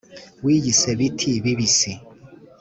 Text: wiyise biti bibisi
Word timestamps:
wiyise 0.45 0.91
biti 0.99 1.31
bibisi 1.43 1.91